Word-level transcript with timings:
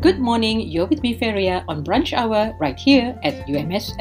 Good 0.00 0.18
morning, 0.18 0.62
you're 0.62 0.86
with 0.86 1.02
me, 1.02 1.12
Feria, 1.12 1.62
on 1.68 1.84
Brunch 1.84 2.14
Hour 2.14 2.56
right 2.58 2.78
here 2.80 3.20
at 3.22 3.46
UMS 3.46 3.92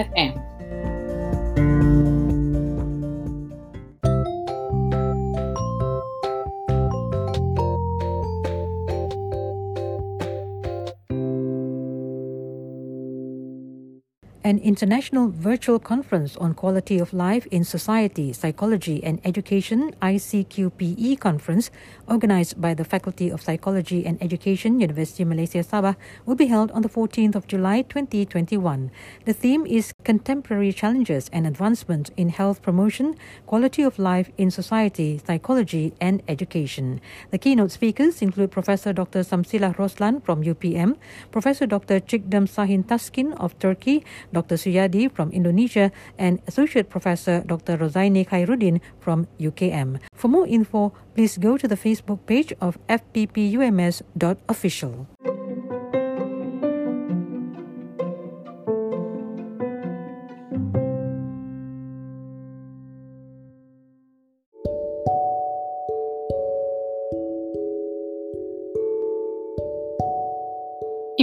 An 14.41 14.57
international 14.59 15.27
virtual 15.27 15.79
conference 15.79 16.37
on 16.37 16.53
quality 16.53 16.97
of 16.97 17.11
life 17.11 17.45
in 17.47 17.65
society, 17.65 18.31
psychology 18.31 19.03
and 19.03 19.19
education 19.25 19.93
ICQPE 20.01 21.19
conference 21.19 21.69
organized 22.07 22.61
by 22.61 22.73
the 22.73 22.85
Faculty 22.85 23.27
of 23.29 23.41
Psychology 23.41 24.05
and 24.05 24.17
Education, 24.23 24.79
University 24.79 25.23
of 25.23 25.29
Malaysia 25.29 25.59
Sabah 25.59 25.97
will 26.25 26.35
be 26.35 26.45
held 26.45 26.71
on 26.71 26.83
the 26.83 26.87
14th 26.87 27.35
of 27.35 27.47
July 27.47 27.81
2021. 27.81 28.89
The 29.25 29.33
theme 29.33 29.65
is 29.65 29.91
contemporary 30.05 30.71
challenges 30.71 31.29
and 31.33 31.45
advancement 31.45 32.11
in 32.15 32.29
health 32.29 32.61
promotion, 32.61 33.17
quality 33.45 33.83
of 33.83 33.99
life 33.99 34.31
in 34.37 34.51
society, 34.51 35.19
psychology 35.27 35.91
and 35.99 36.23
education. 36.29 37.01
The 37.31 37.39
keynote 37.39 37.71
speakers 37.71 38.21
include 38.21 38.51
Professor 38.51 38.93
Dr. 38.93 39.19
Samsilah 39.19 39.75
Roslan 39.75 40.23
from 40.23 40.45
UPM, 40.45 40.95
Professor 41.29 41.67
Dr. 41.67 41.99
Chikdam 41.99 42.47
Sahin 42.47 42.85
Taskin 42.85 43.35
of 43.35 43.59
Turkey, 43.59 44.05
Dr. 44.33 44.55
Suyadi 44.55 45.11
from 45.11 45.31
Indonesia, 45.31 45.91
and 46.17 46.39
Associate 46.47 46.89
Professor 46.89 47.43
Dr. 47.45 47.77
Rozaini 47.77 48.27
Khairuddin 48.27 48.81
from 48.99 49.27
UKM. 49.39 49.99
For 50.13 50.27
more 50.27 50.47
info, 50.47 50.93
please 51.15 51.37
go 51.37 51.57
to 51.57 51.67
the 51.67 51.77
Facebook 51.77 52.25
page 52.25 52.53
of 52.61 52.77
fppums.official. 52.87 55.07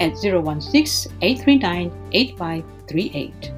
at 0.00 0.16
016 0.16 1.12
839 1.22 1.92
8538. 2.12 3.57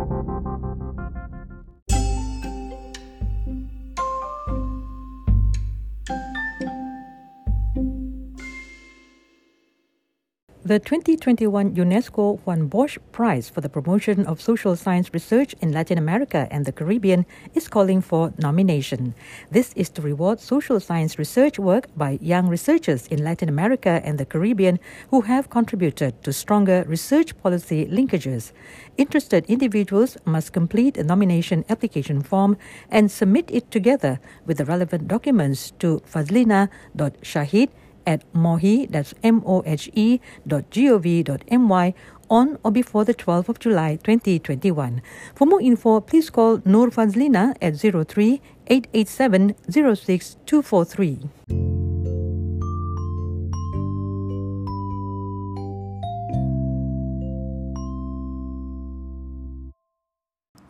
The 10.63 10.77
2021 10.77 11.73
UNESCO 11.73 12.39
Juan 12.45 12.67
Bosch 12.67 12.99
Prize 13.11 13.49
for 13.49 13.61
the 13.61 13.67
Promotion 13.67 14.27
of 14.27 14.39
Social 14.39 14.75
Science 14.75 15.11
Research 15.11 15.55
in 15.59 15.71
Latin 15.71 15.97
America 15.97 16.47
and 16.51 16.65
the 16.65 16.71
Caribbean 16.71 17.25
is 17.55 17.67
calling 17.67 17.99
for 17.99 18.31
nomination. 18.37 19.15
This 19.49 19.73
is 19.75 19.89
to 19.89 20.03
reward 20.03 20.39
social 20.39 20.79
science 20.79 21.17
research 21.17 21.57
work 21.57 21.87
by 21.97 22.19
young 22.21 22.47
researchers 22.47 23.07
in 23.07 23.23
Latin 23.23 23.49
America 23.49 24.01
and 24.03 24.19
the 24.19 24.25
Caribbean 24.25 24.79
who 25.09 25.21
have 25.21 25.49
contributed 25.49 26.21
to 26.21 26.31
stronger 26.31 26.85
research 26.87 27.35
policy 27.41 27.87
linkages. 27.87 28.51
Interested 28.97 29.43
individuals 29.47 30.15
must 30.25 30.53
complete 30.53 30.95
a 30.95 31.03
nomination 31.03 31.65
application 31.69 32.21
form 32.21 32.55
and 32.91 33.09
submit 33.09 33.49
it 33.49 33.71
together 33.71 34.19
with 34.45 34.59
the 34.59 34.65
relevant 34.65 35.07
documents 35.07 35.71
to 35.79 36.03
fazlina.shahid 36.05 37.69
at 38.05 38.31
mohe, 38.33 38.89
that's 38.89 39.13
M-O-H-E 39.23 40.19
dot 40.47 40.69
G-O-V 40.69 41.23
dot 41.23 41.43
M-Y 41.47 41.93
on 42.29 42.57
or 42.63 42.71
before 42.71 43.05
the 43.05 43.13
12th 43.13 43.49
of 43.49 43.59
July 43.59 43.97
2021. 43.97 45.01
For 45.35 45.45
more 45.45 45.61
info, 45.61 45.99
please 45.99 46.29
call 46.29 46.61
Noor 46.65 46.89
Fazlina 46.89 47.55
at 47.61 47.77
03 47.77 48.41
887 48.67 49.55
06243. 49.69 51.29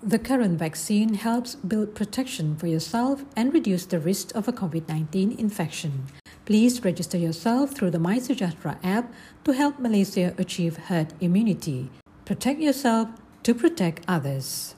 The 0.04 0.18
current 0.18 0.58
vaccine 0.58 1.14
helps 1.14 1.56
build 1.56 1.94
protection 1.94 2.58
for 2.58 2.66
yourself 2.68 3.24
and 3.36 3.54
reduce 3.54 3.86
the 3.86 4.00
risk 4.00 4.36
of 4.36 4.48
a 4.48 4.52
COVID 4.52 4.90
19 4.90 5.38
infection. 5.38 6.08
Please 6.46 6.84
register 6.84 7.18
yourself 7.18 7.72
through 7.72 7.92
the 7.92 8.00
MySejahtera 8.00 8.78
app 8.84 9.14
to 9.44 9.54
help 9.54 9.78
Malaysia 9.80 10.34
achieve 10.38 10.90
herd 10.90 11.14
immunity. 11.22 11.90
Protect 12.26 12.60
yourself 12.60 13.10
to 13.44 13.54
protect 13.54 14.02
others. 14.08 14.76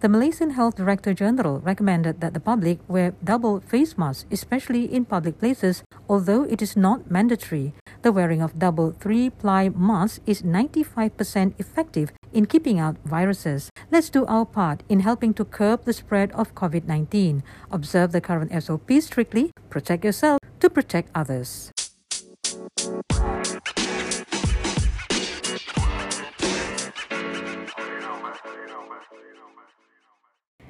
The 0.00 0.08
Malaysian 0.08 0.50
Health 0.54 0.76
Director 0.76 1.12
General 1.12 1.58
recommended 1.58 2.20
that 2.20 2.32
the 2.32 2.40
public 2.40 2.78
wear 2.86 3.18
double 3.22 3.58
face 3.60 3.98
masks, 3.98 4.26
especially 4.30 4.86
in 4.86 5.04
public 5.04 5.40
places, 5.40 5.82
although 6.08 6.44
it 6.44 6.62
is 6.62 6.76
not 6.76 7.10
mandatory. 7.10 7.74
The 8.02 8.12
wearing 8.12 8.40
of 8.40 8.60
double 8.60 8.92
three 8.92 9.28
ply 9.28 9.70
masks 9.70 10.20
is 10.24 10.42
95% 10.42 11.58
effective 11.58 12.12
in 12.32 12.46
keeping 12.46 12.78
out 12.78 12.96
viruses. 13.04 13.70
Let's 13.90 14.10
do 14.10 14.26
our 14.26 14.44
part 14.44 14.82
in 14.88 15.00
helping 15.00 15.34
to 15.34 15.44
curb 15.44 15.84
the 15.84 15.92
spread 15.92 16.32
of 16.32 16.54
COVID 16.54 16.84
19. 16.86 17.42
Observe 17.70 18.12
the 18.12 18.20
current 18.20 18.52
SOP 18.62 18.90
strictly, 19.00 19.50
protect 19.70 20.04
yourself 20.04 20.38
to 20.60 20.70
protect 20.70 21.10
others. 21.14 21.70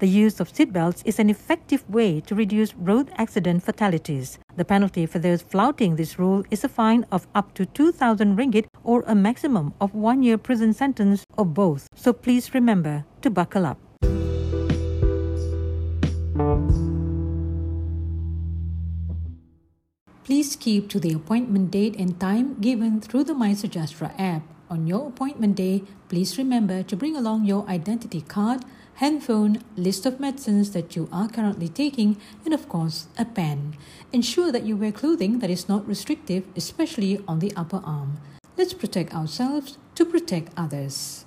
The 0.00 0.08
use 0.08 0.40
of 0.40 0.52
seatbelts 0.52 1.02
is 1.04 1.20
an 1.20 1.30
effective 1.30 1.88
way 1.88 2.20
to 2.22 2.34
reduce 2.34 2.74
road 2.74 3.12
accident 3.16 3.62
fatalities. 3.62 4.40
The 4.56 4.64
penalty 4.64 5.06
for 5.06 5.20
those 5.20 5.42
flouting 5.42 5.94
this 5.94 6.18
rule 6.18 6.44
is 6.50 6.64
a 6.64 6.68
fine 6.68 7.06
of 7.12 7.28
up 7.34 7.54
to 7.54 7.64
2,000 7.64 8.36
ringgit 8.36 8.66
or 8.82 9.04
a 9.06 9.14
maximum 9.14 9.72
of 9.80 9.94
one 9.94 10.22
year 10.24 10.36
prison 10.36 10.72
sentence 10.72 11.24
or 11.38 11.46
both. 11.46 11.86
So 11.94 12.12
please 12.12 12.54
remember 12.54 13.04
to 13.22 13.30
buckle 13.30 13.66
up. 13.66 13.78
Please 20.24 20.56
keep 20.56 20.88
to 20.88 20.98
the 20.98 21.12
appointment 21.12 21.70
date 21.70 21.94
and 21.96 22.18
time 22.18 22.58
given 22.60 23.00
through 23.00 23.24
the 23.24 23.34
MySejahtera 23.34 24.12
app. 24.18 24.42
On 24.70 24.86
your 24.86 25.08
appointment 25.08 25.54
day, 25.54 25.84
please 26.08 26.36
remember 26.38 26.82
to 26.82 26.96
bring 26.96 27.14
along 27.14 27.44
your 27.44 27.68
identity 27.68 28.22
card 28.22 28.64
handphone, 28.96 29.62
list 29.76 30.06
of 30.06 30.20
medicines 30.20 30.72
that 30.72 30.94
you 30.94 31.08
are 31.12 31.28
currently 31.28 31.68
taking, 31.68 32.16
and 32.44 32.54
of 32.54 32.68
course, 32.68 33.08
a 33.18 33.24
pen. 33.24 33.76
Ensure 34.12 34.52
that 34.52 34.64
you 34.64 34.76
wear 34.76 34.92
clothing 34.92 35.40
that 35.40 35.50
is 35.50 35.68
not 35.68 35.86
restrictive, 35.86 36.44
especially 36.56 37.22
on 37.26 37.38
the 37.38 37.52
upper 37.56 37.82
arm. 37.84 38.18
Let's 38.56 38.74
protect 38.74 39.14
ourselves 39.14 39.78
to 39.96 40.04
protect 40.04 40.52
others. 40.56 41.24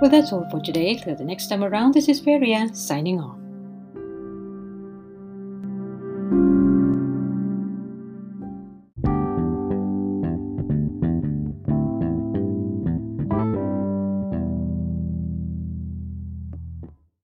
Well, 0.00 0.10
that's 0.12 0.32
all 0.32 0.48
for 0.48 0.60
today. 0.60 0.94
Till 0.94 1.16
the 1.16 1.24
next 1.24 1.48
time 1.48 1.64
around, 1.64 1.94
this 1.94 2.08
is 2.08 2.20
Feria 2.20 2.72
signing 2.72 3.20
off. 3.20 3.37